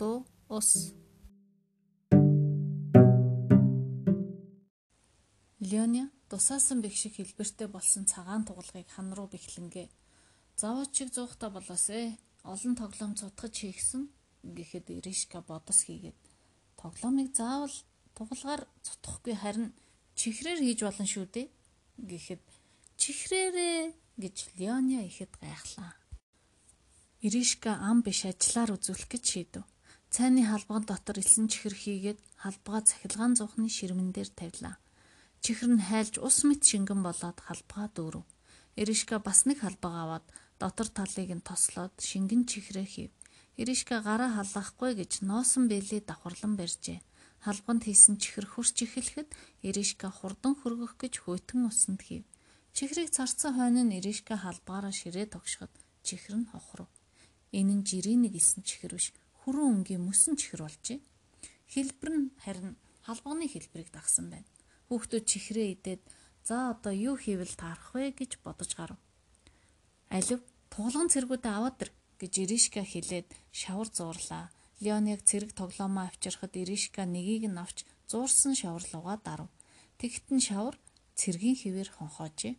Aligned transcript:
дутуу 0.00 0.26
ус. 0.48 0.94
Леоня 5.60 6.10
тусаасан 6.30 6.80
бэх 6.80 6.96
шиг 6.96 7.14
хэлбэртэй 7.16 7.68
болсон 7.68 8.06
цагаан 8.08 8.48
тугалгыг 8.48 8.88
хан 8.88 9.12
руу 9.12 9.28
бэхлэнгээ. 9.28 9.88
Завууд 10.56 10.90
чиг 10.96 11.12
зуухта 11.12 11.50
болоосэ. 11.52 12.16
Олон 12.44 12.74
тоглоом 12.80 13.12
цутгаж 13.20 13.54
хийгсэн 13.60 14.08
гэхэд 14.56 14.88
Иришка 14.88 15.44
бодос 15.44 15.84
хийгээд 15.84 16.16
тоглоомыг 16.80 17.36
заавал 17.36 17.76
тугалгаар 18.16 18.64
цутгахгүй 18.80 19.36
харин 19.36 19.68
чихрээр 20.16 20.64
хийж 20.64 20.80
болно 20.80 21.04
шүү 21.04 21.26
дээ 21.28 21.46
гэхэд 22.08 22.42
чихрээрээ 22.96 23.92
гэж 24.16 24.36
Леоня 24.56 25.04
ихэд 25.04 25.36
гайхлаа. 25.36 25.92
Иришка 27.20 27.76
ам 27.84 28.00
биш 28.00 28.24
ажиллаар 28.24 28.80
үзүүлэх 28.80 29.12
гэж 29.12 29.24
шийдэв. 29.28 29.69
Цайны 30.10 30.42
халбаган 30.42 30.84
дотор 30.90 31.22
элсэн 31.22 31.46
чихэр 31.46 31.70
хийгээд 31.70 32.18
халбага 32.42 32.82
цахилгаан 32.82 33.38
зуухны 33.38 33.70
ширмэн 33.70 34.10
дээр 34.10 34.30
тавилаа. 34.34 34.74
Чихэр 35.38 35.70
нь 35.78 35.86
хайлж 35.86 36.18
ус 36.18 36.42
мэт 36.42 36.66
шингэн 36.66 36.98
болоод 37.06 37.38
халбага 37.38 37.86
дүүрв. 37.94 38.26
Иришка 38.74 39.22
бас 39.22 39.46
нэг 39.46 39.62
халбага 39.62 39.98
аваад 40.02 40.26
дотор 40.58 40.90
талыг 40.90 41.30
нь 41.30 41.46
тослоод 41.46 41.94
шингэн 42.02 42.42
чихрээ 42.50 42.86
хийв. 42.90 43.10
Иришка 43.54 44.02
гараа 44.02 44.34
халлахгүй 44.34 44.98
гэж 44.98 45.22
ноосон 45.22 45.70
бэлээ 45.70 46.02
давхарлан 46.02 46.58
барьжээ. 46.58 46.98
Халбганд 47.46 47.86
хийсэн 47.86 48.18
чихэр 48.18 48.50
хурч 48.50 48.82
эхлэхэд 48.82 49.30
Иришка 49.62 50.10
хурдан 50.10 50.58
хөргөх 50.58 50.98
гэж 50.98 51.22
хөйтөн 51.22 51.70
усанд 51.70 52.02
хийв. 52.02 52.26
Чихрийг 52.74 53.14
царцсан 53.14 53.54
хойно 53.54 53.86
нь 53.86 53.94
Иришка 54.02 54.34
халбаараа 54.34 54.90
ширээ 54.90 55.30
тогшоход 55.30 55.70
чихэр 56.02 56.34
нь 56.34 56.50
хохров. 56.50 56.90
Энэ 57.54 57.78
нь 57.78 57.86
жирийн 57.86 58.26
нэг 58.26 58.34
исэн 58.34 58.66
чихэр 58.66 58.98
биш 58.98 59.14
хүрэн 59.44 59.80
өнгийн 59.80 60.02
мөсөн 60.04 60.36
чихэр 60.36 60.62
болжээ. 60.64 60.98
Хэлбэр 61.72 62.10
нь 62.12 62.28
харин 62.44 62.76
халбагны 63.06 63.46
хэлбэрийг 63.48 63.90
дагсан 63.92 64.26
байна. 64.30 64.48
Хүүхдүүд 64.88 65.24
чихрээ 65.24 65.68
идээд 65.74 66.02
за 66.44 66.74
одоо 66.74 66.92
юу 66.92 67.16
хийвэл 67.16 67.54
таарах 67.56 67.94
вэ 67.94 68.12
гэж 68.12 68.42
бодож 68.44 68.70
гарав. 68.76 68.98
Алив 70.10 70.40
туулган 70.72 71.08
цэргүүдээ 71.12 71.52
аваад 71.54 71.78
ир 71.84 71.90
гэж 72.20 72.32
Иришка 72.42 72.82
хэлээд 72.82 73.28
шавар 73.54 73.88
зуурлаа. 73.88 74.50
Леоныг 74.82 75.22
цэрэг 75.28 75.52
тоглоомоо 75.54 76.08
авчирхад 76.08 76.56
Иришка 76.56 77.06
нэгийг 77.06 77.46
нь 77.48 77.60
авч 77.60 77.86
зуурсан 78.10 78.54
шавар 78.58 78.84
лугаа 78.92 79.16
дарав. 79.22 79.48
Тэгтэн 80.00 80.40
шавар 80.40 80.76
цэргийн 81.14 81.56
хിവэр 81.56 81.88
хонхоожээ. 81.94 82.54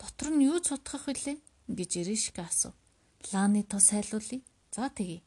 Дотор 0.00 0.28
нь 0.32 0.46
юу 0.50 0.58
цутгах 0.62 1.04
вүлээ 1.06 1.36
гэж 1.68 1.90
Иришка 2.00 2.48
асуув. 2.48 2.74
Лааны 3.30 3.62
тос 3.62 3.90
хайлуулъя. 3.90 4.40
За 4.74 4.88
тэгье. 4.88 5.20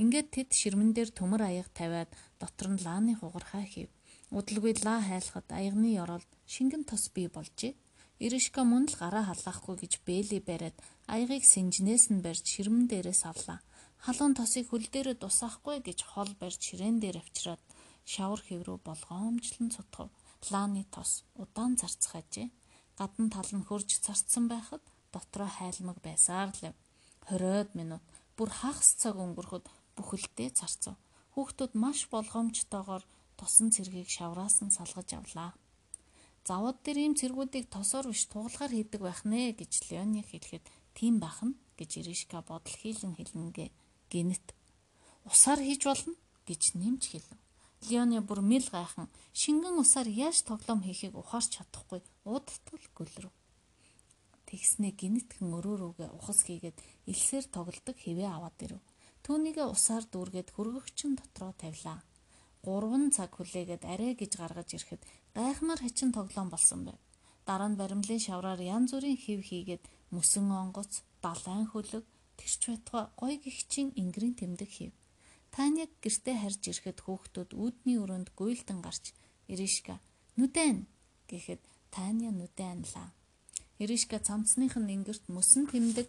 Ингээд 0.00 0.28
тэд 0.32 0.48
ширмэн 0.56 0.96
дээр 0.96 1.10
төмөр 1.12 1.42
аяга 1.44 1.72
тавиад 1.76 2.10
дотор 2.40 2.68
нь 2.72 2.80
лааны 2.80 3.12
хугархаа 3.20 3.64
хийв. 3.68 3.92
Удалгүй 4.32 4.72
лаа 4.80 5.04
хайлахад 5.04 5.48
аягны 5.52 5.92
ёроол 6.02 6.24
шингэн 6.48 6.88
тос 6.88 7.12
бий 7.12 7.28
болжээ. 7.28 7.76
Иришка 8.24 8.64
мөн 8.64 8.88
л 8.88 8.96
гараа 8.96 9.28
халаахгүй 9.28 9.76
гэж 9.84 9.92
бэлий 10.08 10.40
бариад 10.40 10.76
аягыг 11.12 11.44
синжнээс 11.44 12.08
нь 12.08 12.24
барьж 12.24 12.44
ширмэн 12.48 12.88
дээрээс 12.88 13.22
авлаа. 13.28 13.60
Халуун 14.00 14.32
тосыг 14.32 14.72
хөл 14.72 14.86
дээрээ 14.88 15.20
дусаахгүй 15.20 15.84
гэж 15.84 15.98
хол 16.08 16.32
барьж 16.40 16.60
ширээн 16.72 16.96
дээр 16.96 17.20
авчираад 17.20 17.62
шавар 18.08 18.40
хэврүү 18.40 18.78
болгоомжлон 18.88 19.68
цутгав. 19.76 20.08
Лааны 20.48 20.88
тос 20.88 21.28
удаан 21.36 21.76
зарцах 21.76 22.16
ажээ. 22.16 22.48
Гадна 22.96 23.28
тал 23.28 23.50
нь 23.52 23.66
хөрж 23.68 24.00
царцсан 24.00 24.48
байхад 24.48 24.82
дотроо 25.12 25.50
хайлмаг 25.52 25.98
байсаар 26.00 26.50
л 26.56 26.72
20-од 27.28 27.70
минут 27.78 28.02
бүр 28.36 28.50
хагас 28.50 28.96
цаг 28.98 29.14
өнгөрөхөд 29.20 29.68
бүхэлдээ 29.96 30.50
царцав. 30.58 30.96
Хүүхдүүд 31.34 31.72
маш 31.82 31.98
болгоомжтойгоор 32.12 33.02
тусан 33.38 33.68
цэргийг 33.74 34.08
шавраас 34.12 34.56
нь 34.64 34.74
салгаж 34.76 35.08
авлаа. 35.16 35.50
Завууд 36.48 36.78
дээр 36.82 36.98
ийм 37.04 37.14
цэргүүдийг 37.20 37.66
тосоор 37.70 38.06
биш 38.10 38.26
тугалгаар 38.32 38.72
хийдэг 38.74 39.00
байх 39.04 39.20
нэ 39.22 39.54
гэж 39.54 39.72
Леони 39.88 40.22
хэлэхэд 40.26 40.64
тийм 40.96 41.14
байх 41.22 41.38
нь 41.46 41.54
гэж 41.78 41.90
Иришка 42.02 42.42
бодол 42.42 42.76
хийлэн 42.82 43.14
хэлнэгээ 43.14 43.70
гинэт. 44.10 44.46
Усаар 45.30 45.60
хийж 45.62 45.82
болно 45.86 46.14
гэж 46.48 46.62
нэмж 46.74 47.02
хэлв. 47.14 47.30
Леони 47.88 48.18
бүр 48.26 48.40
мэл 48.42 48.66
гайхан 48.74 49.08
шингэн 49.34 49.78
усаар 49.82 50.08
яаж 50.10 50.42
тоглоом 50.42 50.82
хийхийг 50.82 51.14
ухаарч 51.14 51.58
чадахгүй 51.62 52.00
уудтал 52.26 52.86
гөлрөв. 52.98 53.34
Тэгснээ 54.46 54.92
гинэтхэн 55.00 55.48
өрөө 55.56 55.76
рүүгээ 55.80 56.10
ухас 56.18 56.40
хийгээд 56.46 56.78
элсээр 57.10 57.46
тоглодог 57.54 57.96
хэвээ 57.98 58.28
аваад 58.30 58.58
ирэв. 58.64 58.82
Түүнийгээ 59.24 59.66
усаар 59.74 60.04
дүүргээд 60.12 60.48
хөргөгчин 60.54 61.12
дотроо 61.20 61.52
тавилаа. 61.62 61.98
3 62.66 63.10
цаг 63.16 63.30
хүлээгээд 63.34 63.82
арай 63.92 64.12
гэж 64.18 64.32
гаргаж 64.38 64.68
ирэхэд 64.74 65.02
гайхмаар 65.34 65.80
хачин 65.82 66.10
тоглоом 66.14 66.48
болсон 66.50 66.80
байв. 66.86 66.98
Дараа 67.46 67.70
нь 67.70 67.78
баримлын 67.80 68.22
шавраар 68.26 68.60
янз 68.62 68.90
бүрийн 68.94 69.18
хэв 69.18 69.40
хийгээд 69.42 69.84
мөсөн 70.14 70.46
онгоц, 70.62 70.92
далайн 71.24 71.66
хөлөг, 71.70 72.04
тэрч 72.38 72.60
байтугай 72.70 73.06
гой 73.20 73.34
гихчийн 73.42 73.88
ингрийн 74.00 74.34
тэмдэг 74.38 74.70
хийв. 74.70 74.92
Таняг 75.54 75.90
гэртээ 76.02 76.36
харж 76.38 76.62
ирэхэд 76.70 76.98
хүүхдүүд 77.02 77.50
үүдний 77.62 77.98
өрөөнд 78.02 78.28
гуйлдан 78.38 78.78
гарч 78.86 79.12
Иришка 79.52 80.00
нүдэн 80.38 80.86
гэхэд 81.28 81.60
Таня 81.92 82.30
нүдэн 82.32 82.68
анлаа. 82.72 83.08
Иришка 83.82 84.16
цамцных 84.16 84.74
нь 84.80 84.92
ингэрт 84.96 85.28
мөсөн 85.28 85.68
тэмдэг 85.68 86.08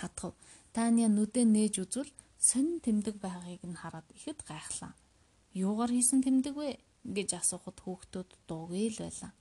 хатгав. 0.00 0.34
Таня 0.74 1.06
нүдээ 1.06 1.46
нээж 1.46 1.74
үзвэл 1.86 2.10
сонин 2.42 2.82
тэмдэг 2.82 3.22
байгааг 3.22 3.62
нь 3.62 3.78
хараад 3.78 4.08
ихэд 4.10 4.42
гайхлаа. 4.42 4.92
Юугаар 5.54 5.94
хийсэн 5.94 6.18
тэмдэг 6.26 6.54
вэ 6.58 6.82
гэж 7.06 7.38
асуухад 7.38 7.78
хүүхдүүд 7.78 8.30
дуугээл 8.50 8.98
байлаа. 9.06 9.32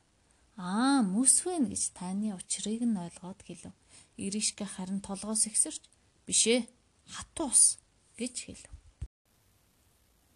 Аа, 0.62 1.02
мүс 1.02 1.42
вэ 1.42 1.58
гэж 1.74 1.98
Таны 1.98 2.38
учрыг 2.38 2.86
нь 2.86 3.02
ойлгоод 3.02 3.42
хэлв. 3.42 3.74
Иришка 4.14 4.70
харин 4.70 5.02
толгоос 5.02 5.50
ихсэрч 5.50 5.82
бишээ 6.30 6.70
хатуу 7.10 7.50
ус 7.50 7.82
гэж 8.22 8.36
хэлв. 8.46 8.70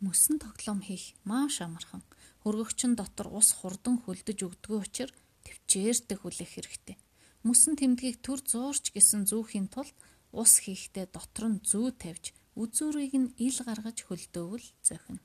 Мөсөн 0.02 0.42
тоглоом 0.42 0.82
хийх 0.82 1.14
маш 1.30 1.62
амархан. 1.62 2.02
Хөргөгчин 2.42 2.98
дотор 2.98 3.30
ус 3.30 3.54
хурдан 3.54 4.02
хөлдөж 4.02 4.40
өгдгөө 4.50 4.80
учраас 4.82 5.14
төвчээртэй 5.46 6.18
хүлээх 6.18 6.52
хэрэгтэй. 6.54 6.98
Мөсөн 7.46 7.78
тэмдгийг 7.78 8.18
төр 8.26 8.42
зуурч 8.42 8.92
гэсэн 8.98 9.30
зүүхийн 9.30 9.70
тулд 9.70 9.94
ус 10.32 10.54
хийхдээ 10.64 11.06
дотор 11.14 11.46
нь 11.52 11.64
зүү 11.64 11.88
тавьж 12.02 12.26
үзүүрийг 12.58 13.14
нь 13.16 13.34
ил 13.38 13.58
гаргаж 13.68 13.98
хөлдөөвөл 14.08 14.66
зохино. 14.82 15.22